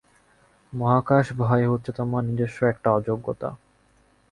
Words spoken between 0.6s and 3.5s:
মহাকাশ ভয় হচ্ছে তোমার নিজস্ব একটা অযোগ্যতা।